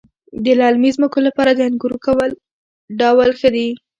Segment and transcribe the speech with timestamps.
[0.43, 2.31] د للمي ځمکو لپاره د انګورو کوم
[2.99, 3.67] ډول ښه دی؟